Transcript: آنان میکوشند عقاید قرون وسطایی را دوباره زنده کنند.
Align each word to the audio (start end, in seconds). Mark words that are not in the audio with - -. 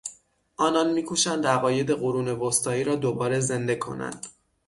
آنان 0.57 0.93
میکوشند 0.93 1.47
عقاید 1.47 1.91
قرون 1.91 2.27
وسطایی 2.27 2.83
را 2.83 2.95
دوباره 2.95 3.39
زنده 3.39 3.75
کنند. 3.75 4.25